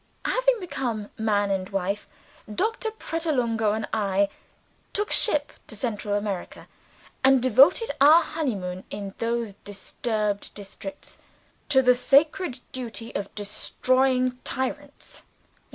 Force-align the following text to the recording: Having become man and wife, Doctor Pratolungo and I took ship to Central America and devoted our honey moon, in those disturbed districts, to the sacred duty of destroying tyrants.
Having 0.25 0.59
become 0.59 1.11
man 1.15 1.51
and 1.51 1.69
wife, 1.69 2.07
Doctor 2.51 2.89
Pratolungo 2.89 3.73
and 3.73 3.87
I 3.93 4.29
took 4.93 5.11
ship 5.11 5.53
to 5.67 5.75
Central 5.75 6.15
America 6.15 6.67
and 7.23 7.39
devoted 7.39 7.91
our 8.01 8.23
honey 8.23 8.55
moon, 8.55 8.83
in 8.89 9.13
those 9.19 9.53
disturbed 9.53 10.55
districts, 10.55 11.19
to 11.69 11.83
the 11.83 11.93
sacred 11.93 12.61
duty 12.71 13.13
of 13.13 13.35
destroying 13.35 14.39
tyrants. 14.43 15.21